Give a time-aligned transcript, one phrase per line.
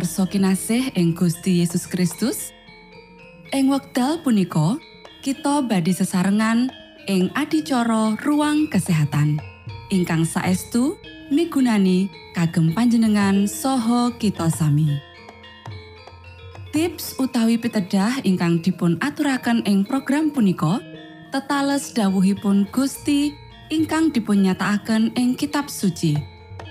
[0.00, 2.56] Pamirsa kinasih ing Gusti Yesus Kristus
[3.52, 4.80] ing wekdal punika
[5.20, 6.72] kita badi sesarengan
[7.04, 9.36] ing adicara ruang kesehatan.
[9.92, 10.96] Ingkang saestu
[11.28, 14.88] migunani kagem panjenengan saha kita sami.
[16.72, 20.80] Tips utawi pitedah ingkang dipun aturaken ing program punika
[21.28, 23.36] tetales dawuhipun Gusti
[23.68, 26.16] ingkang dipunnyatakaken ing kitab suci.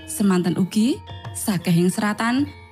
[0.10, 0.98] Semanten ugi
[1.38, 2.50] sakehing seratan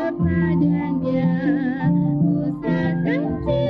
[0.00, 1.28] Kepadanya.
[2.48, 3.69] Usahakan jiwa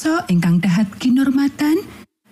[0.00, 1.76] Pamiarsa ingkang dahat kinurmatan,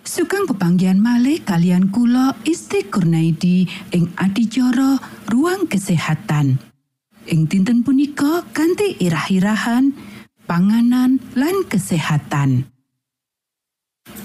[0.01, 4.97] sugeng pepanggihan malih kalian kula Isti Kurnaidi ing adicara
[5.29, 6.57] ruang kesehatan.
[7.29, 9.93] Ing dinten punika kanthi irah-irahan
[10.49, 12.65] panganan lan kesehatan.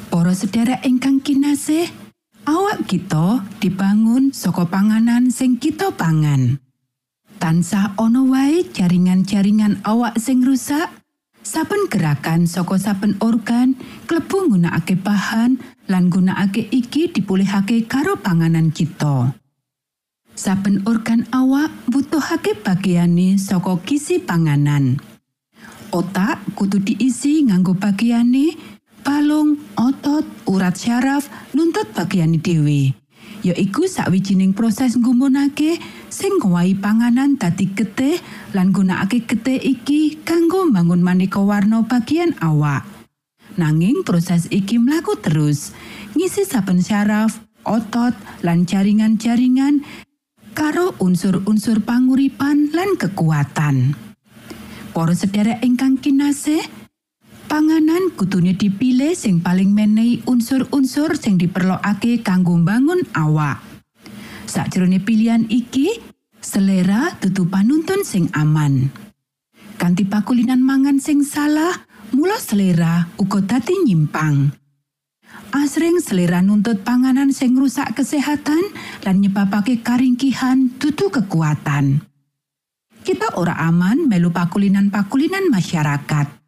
[0.08, 1.92] Para sedherek ingkang kinasih,
[2.48, 6.56] awak kita dibangun saka panganan sing kita pangan.
[7.36, 10.88] Tansah ana wae jaringan-jaringan awak sing rusak,
[11.44, 13.76] saben gerakan saka saben organ
[14.08, 19.36] klebu nggunakake bahan lan gunakake iki dipulihake karo panganan kita.
[20.34, 24.98] Saben organ awak butuhake bagiane saka gizi panganan.
[25.94, 28.58] Otak kudu diisi nganggo bagiane,
[29.06, 33.03] balung, otot, urat syaraf, nuntut bagiane dhewe.
[33.44, 35.76] Yaiku sawijining proses nggumunake
[36.08, 38.16] sing ngowahi panganan dadi getih
[38.56, 42.88] lan gunakake getih iki kanggo mbangun maneka warna bagian awak.
[43.60, 45.76] Nanging proses iki mlaku terus,
[46.16, 47.36] ngisi saben syaraf,
[47.68, 49.84] otot, lan jaringan-jaringan
[50.56, 53.92] karo unsur-unsur panguripan lan kekuatan.
[54.96, 56.64] Para sedherek ingkang kinasih,
[58.14, 63.58] kudune dipilih sing paling menehi unsur-unsur sing diperlokake kanggo mbangun awak.
[64.46, 65.98] Sakjroning pilihan iki,
[66.38, 68.88] selera dudu panuntun sing aman.
[69.74, 71.74] Kanti pakulinan mangan sing salah,
[72.14, 74.54] mula selera uga dadi nyimpang.
[75.50, 78.62] Asring selera nuntut panganan sing rusak kesehatan
[79.02, 82.02] lan nyebabake karingkihan dudu kekuatan.
[83.04, 86.43] Kita ora aman melu pakulinan-pakulinan masyarakat.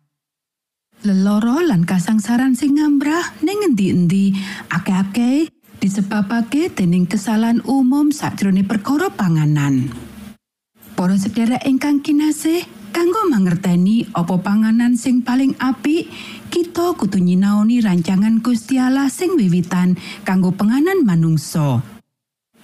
[1.06, 4.34] Leloro lan kasangsaran sing ngambrah ning endi-endi
[4.66, 5.46] akeh-akeh
[5.78, 9.86] disebabake dening kesalahan umum sakjroning perkara panganan.
[10.98, 16.10] Para sedherek ingkang kinasih, kanggo mangerteni apa panganan sing paling apik,
[16.50, 19.94] kita kudu nyinaoni rancangan Gusti Allah sing wiwitan
[20.26, 21.86] kanggo penganan manungsa.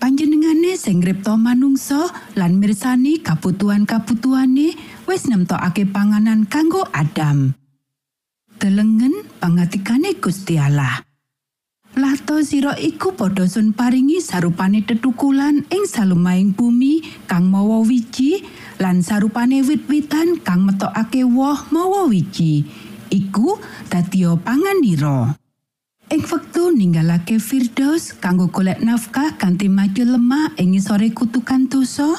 [0.02, 4.74] Panjenengane sing ngripta manungsa lan mirsani kabutuhan-kabutuhane
[5.06, 7.61] wis nemtokake panganan kanggo Adam.
[8.62, 11.02] Delengen pangatikane Gusti Allah.
[11.98, 18.38] Lato sira iku padha sun paringi sarupane tetukulan ing salumahing bumi kang mawa wiji
[18.78, 22.62] lan sarupane wit-witan kang metokake woh mawa wiji.
[23.10, 23.58] Iku
[23.90, 25.34] dadi panganira.
[26.06, 32.14] Ing wektu ninggalake Firdaus kanggo golek nafkah kanthi maju lemah ing ngisore kutukan dosa,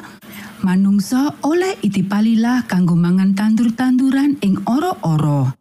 [0.60, 5.56] manungsa oleh itipalilah kanggo mangan tandur-tanduran ing ora-ora.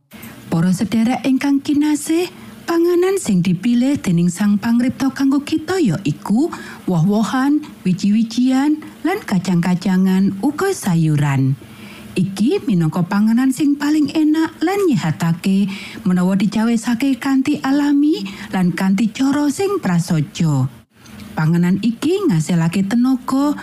[0.53, 2.29] Para sedherek ingkang kinasih,
[2.69, 6.53] panganan sing dipilih dening Sang Pangripta kanggo kita ya iku
[6.85, 11.57] woh-wohan, wiji-wijian, lan kacang-kacangan uga sayuran.
[12.13, 15.73] Iki minangka panganan sing paling enak lan nyehatake
[16.05, 18.21] menawa dicawesake kanthi alami
[18.53, 20.69] lan kanthi cara sing prasaja.
[21.33, 23.57] Panganan iki ngasilake tenaga,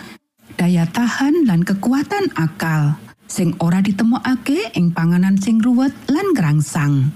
[0.58, 2.98] daya tahan lan kekuatan akal
[3.30, 7.14] sing ora ditemokake ing panganan sing ruwet lan ngerangsang.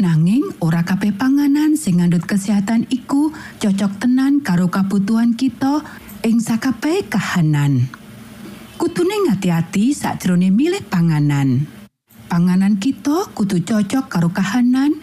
[0.00, 5.84] Nanging ora kabeh panganan sing ngandhut kesehatan iku cocok tenan karo kabutuhan kita
[6.24, 7.92] ing sakabeh kahanan.
[8.80, 11.68] Kutune ngati-ati sakjroning milih panganan.
[12.26, 14.98] Panganan kita kudu cocok karo kahanan,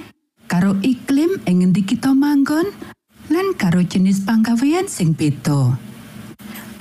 [0.52, 2.68] karo iklim ing ngendi kita manggon,
[3.32, 5.91] lan karo jenis panggawean sing beda.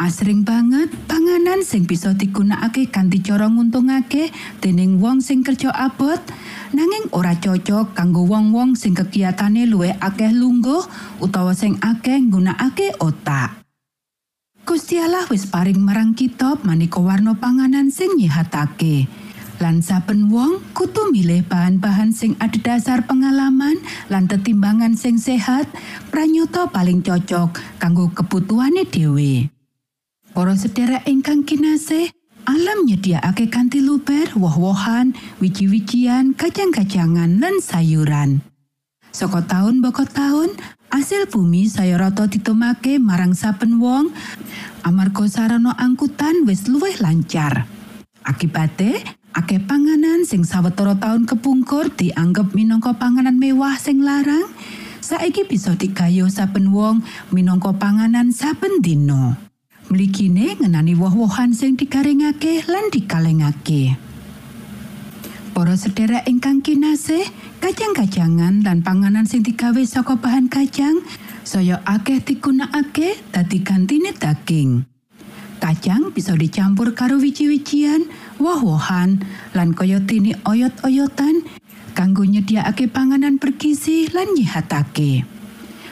[0.01, 4.33] Asring banget panganan sing bisa digunakake kanthi cara nguntungake
[4.65, 6.17] dening wong sing kerja abot
[6.73, 10.81] nanging ora cocok kanggo wong-wong sing kegiatane luwih akeh lungguh
[11.21, 13.61] utawa sing akeh nggunakake otak.
[14.65, 19.05] Gusti Allah wis paring marang kita maneka warna panganan sing nyihatake.
[19.61, 23.77] Lan saben wong kudu milih bahan-bahan sing adhedhasar pengalaman
[24.09, 25.69] lan tetimbangan sing sehat
[26.09, 29.60] pranyata paling cocok kanggo kebutuhane dhewe.
[30.31, 32.15] Para sedherek ingkang kinasih,
[32.47, 38.41] alam nyediakake kanthi luber woh-wohan, wiji-wijian, kacang-kacangan lan sayuran.
[39.11, 40.55] Saka taun boko taun,
[40.91, 44.11] Asil bumi saya rata ditomake marang saben wong
[44.83, 47.71] amarga sarana angkutan wis luwih lancar.
[48.27, 48.99] Akibate,
[49.31, 54.51] akeh panganan sing sawetara taun kepungkur dianggep minangka panganan mewah sing larang,
[54.99, 59.50] saiki bisa digayo saben wong minangka panganan saben dina.
[59.91, 63.99] Mligine ngenani woh-wohan sing digaringake lan dikalengake.
[65.51, 67.27] Para sedherek ingkang kinasih,
[67.59, 71.03] kacang-kacangan lan panganan sing digawe saka bahan kacang
[71.43, 74.87] saya akeh digunakake dadi gantine daging.
[75.59, 78.07] Kacang bisa dicampur karo wiji-wijian,
[78.39, 79.27] woh-wohan,
[79.59, 81.43] lan kaya dene oyot-oyotan
[81.99, 85.40] kanggo nyediakake panganan bergizi lan nyihatake.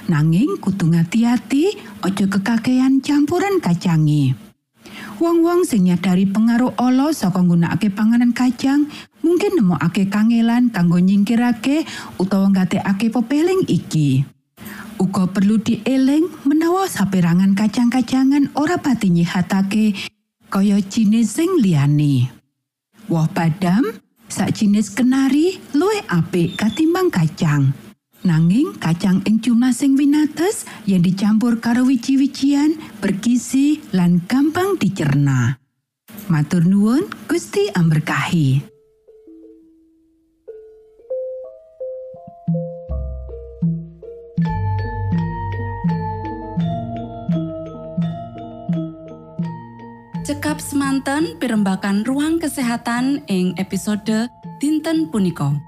[0.08, 4.32] Nanging kudu ngati-ati aja kekakean campuran kacange.
[5.20, 8.88] Wong-wong sing nyadari pengaruh ala saka nggunakake panganan kacang
[9.20, 11.84] mungkin nemokake kangelan kanggo nyingkirake
[12.16, 14.24] utawa nggatekake pepeling iki.
[14.96, 19.92] Uga perlu dieling menawa saperangan kacang-kacangan ora pati nyihatake
[20.48, 22.32] kaya jinis sing liyane.
[23.12, 23.84] Woh badam,
[24.32, 27.87] sak jinis kenari luwih apik katimbang kacang.
[28.26, 35.62] Nanging kacang jumlah sing winates yang dicampur karo wiji-wijian, bergizi lan gampang dicerna.
[36.26, 38.78] Matur nuwun, Gusti amberkahi.
[50.26, 55.67] Cekap semanten pimbakan ruang kesehatan ing episode dinten punika.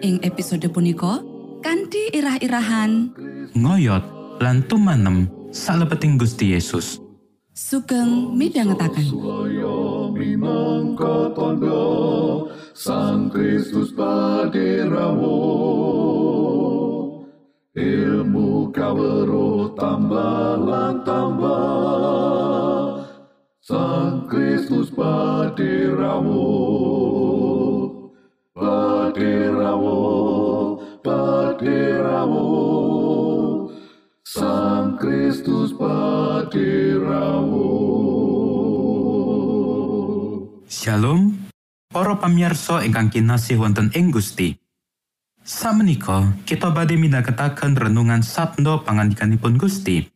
[0.00, 1.20] Ing episode punika
[1.60, 3.12] kanthi irah-irahan
[3.52, 4.00] ngoyot
[4.40, 6.96] lan tumanem salebeting Gusti Yesus.
[7.60, 9.04] sugeng midhangetaken.
[10.16, 11.84] Minangka tondo
[12.72, 15.36] Sang Kristus paderamu
[17.76, 20.64] Ilmu kawero tambah
[21.04, 22.40] tambah
[23.60, 26.44] Sang Kristus paderamu
[31.60, 32.48] Paderamu
[34.24, 37.68] Sang Kristus paderamu
[40.72, 41.36] Shalom,
[41.92, 44.56] para pamirsa ingkang kinasih wonten ing Gusti.
[45.44, 50.08] Samenika kita badhe midhangetaken renungan sabda pangandikanipun Gusti.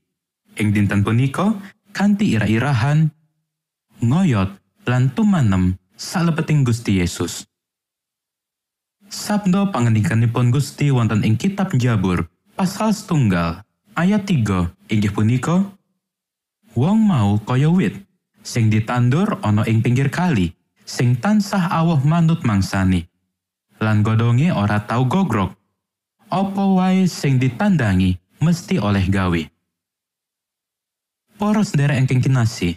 [0.56, 1.60] Ing dinten punika
[1.92, 3.12] kanthi ira-irahan
[4.00, 4.48] ngoyot
[4.88, 7.44] lan tumanem salebeting Gusti Yesus.
[9.10, 13.64] Sabda pangandikanipun Gusti wonten ing kitab Jabur pasal setunggal
[13.98, 15.64] ayat 3 inggih punika
[16.74, 17.98] Wong mau kaya wit
[18.44, 20.52] sing ditandur ana ing pinggir kali
[20.84, 23.08] sing tansah awuh manut mangsani
[23.80, 25.54] lan godhonge ora tau gogrok
[26.34, 29.42] apa wae sing ditandangi mesti oleh gawe?
[31.38, 32.74] Poros derek engking kinasih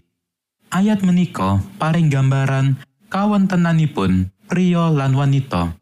[0.70, 2.78] ayat menika paring gambaran
[3.10, 5.74] kawontenanipun pria lan wanita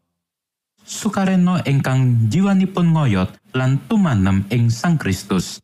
[0.86, 5.60] sukareno ingkang jiwanipun ngoyot lan tumanem ing Sang Kristus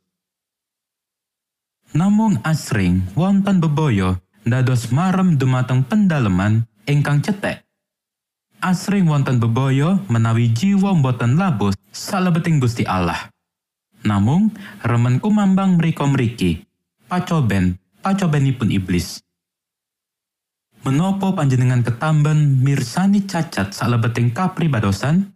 [1.93, 4.17] Namung asring wonten bebaya
[4.49, 7.69] dados marem dumateng pendaleman ingkang cetek.
[8.65, 13.29] Asring wonten bebaya menawi jiwa boten labus salebeting Gusti Allah.
[14.09, 16.65] Namung remen kumambang mriko mriki,
[17.13, 19.21] pacoben, pacobenipun iblis.
[20.83, 25.31] Menopo panjenengan ketamben mirsani cacat salebeting kapribadosan?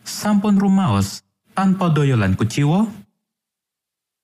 [0.00, 1.20] Sampun rumaos
[1.52, 2.88] tanpa doyolan kuciwa?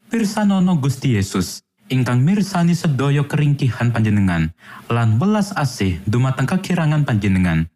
[0.09, 1.61] Pirsanono Gusti Yesus
[1.93, 4.57] ingkang mirsani sedaya keringkihan panjenengan
[4.89, 7.69] lan welas asih dumateng kekirangan panjenengan.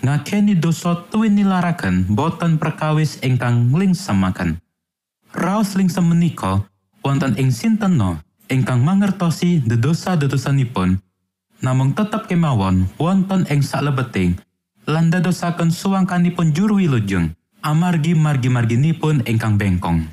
[0.00, 4.64] Ngakeni dosa tuwin nilaraken boten perkawis ingkang lingsamaken.
[5.36, 6.64] Raos lingsem menika
[7.04, 8.16] wonten ing sinteno
[8.48, 11.07] ingkang mangertosi dedosa-dedosanipun
[11.58, 14.38] namung tetep kemawon wonten ing salebeting
[14.86, 20.06] lan dadosaken suwangkanipun juru wilujeng amargi margi-marginipun ingkang bengkong.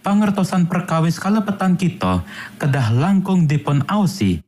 [0.00, 2.24] pangertosan perkawis kalepetan kita
[2.56, 4.40] kedah langkung dipun ausi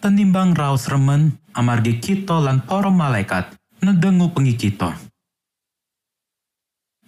[0.00, 3.48] tenimbang raos remen amargi kita lan para malaikat
[3.80, 4.96] nedengu pengi kita.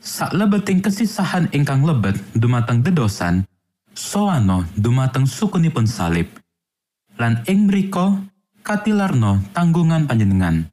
[0.00, 3.42] Saklebeting kesisahan ingkang lebet dumateng dedosan,
[3.90, 6.30] soano dumateng sukunipun salib.
[7.16, 8.20] Lan ing mriko
[8.60, 10.68] katilarno tanggungan panjenengan.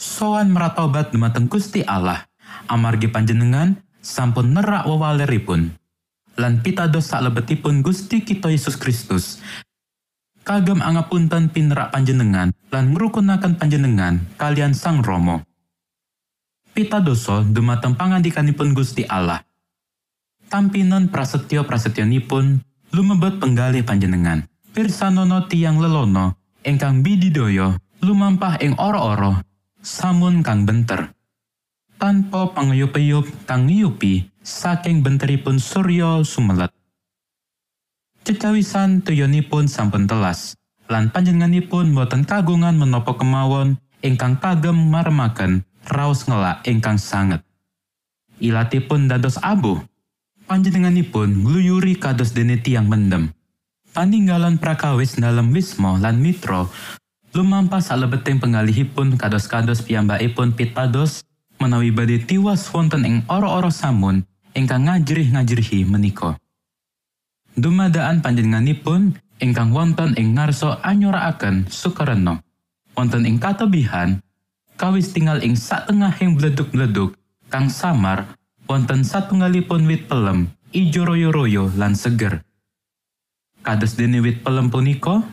[0.00, 2.24] Soan meratobat dumateng Gusti Allah,
[2.72, 5.76] amargi panjenengan sampun nerak wewaleripun.
[6.40, 9.44] Lan pitados salebetipun Gusti kita Yesus Kristus.
[10.40, 15.44] Kagem angapunten pinerak panjenengan lan ngrukunaken panjenengan kalian Sang Romo.
[16.72, 19.44] Pitadoso dumateng pangandikanipun Gusti Allah.
[20.48, 22.64] Tampinan prasetyo-prasetyanipun
[22.96, 24.48] lumebet penggalih panjenengan.
[24.74, 26.34] Pirsanono tiang lelono
[26.66, 29.38] ingkang bididaya lumampah ing ora-ora
[29.78, 31.14] samun kang benter.
[32.04, 36.74] tanpa pangayup-ayup kang ngiyupi saking benteripun Surya sumelet.
[38.26, 40.58] Cecawisan tuyonipun sampun telas,
[40.90, 47.40] lan panjenenganipun boten kagungan menapa kemawon ingkang kagem maremaken raos ngelak ingkang sanget.
[48.42, 49.80] Ilatipun dados abuh,
[50.50, 53.30] panjenenganipun gluyuri kados dene tiang mendem.
[53.94, 56.66] Paninggalan prakawis dalam wismo lan mitro
[57.30, 61.22] lumampah salebeting penggalihipun kados-kados piyambakipun pitados
[61.62, 66.34] menawi badhe tiwas wonten ing ora-ora samun ingkang ngajrih-ngajrihi menika.
[67.54, 72.42] Dumadaan panjenenganipun ingkang wonten ing ngarsa anyorakaken sukareno.
[72.98, 74.18] Wonten ing katebihan
[74.74, 77.14] kawis tinggal ing satengahing bleduk-bleduk
[77.46, 78.26] kang samar
[78.66, 82.42] wonten satunggalipun wit pelem ijo royo-royo lan seger.
[83.64, 85.24] Kados dene wit pelem punika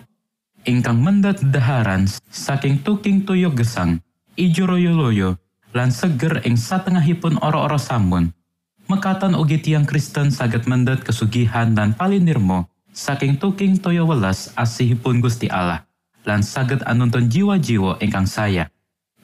[0.64, 4.00] ingkang mendat daharan saking tuking tuyok gesang
[4.40, 5.36] ijo loyo-loyo,
[5.76, 8.32] lan seger ing satengahipun ora-ora sampun.
[8.88, 15.48] Mekaten ugi tiang Kristen saged mendhet kesugihan dan palinirmo saking tuking toyo welas asihipun Gusti
[15.48, 15.88] Allah
[16.28, 18.68] lan saged anuntun jiwa-jiwa ingkang saya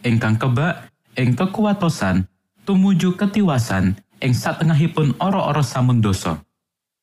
[0.08, 0.88] ingkang kebak
[1.20, 2.26] ing kekuatosan
[2.64, 6.42] tumuju ketiwasan ing satengahipun ora-ora samun dosa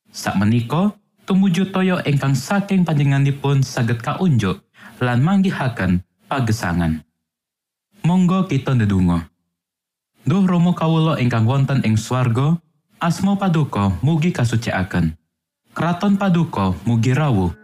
[0.08, 4.60] sakmenika tumuju toyo ingkang saking panjenenganipun saged kaunjuk
[5.00, 7.00] lan manggihaken pagesangan.
[8.04, 9.32] Monggo kita ndedonga.
[10.24, 12.56] Duh Romo kawulo ingkang wonten ing swarga
[13.00, 15.16] asma paduka mugi kasucikaken.
[15.74, 17.63] Kraton paduka mugi rawuh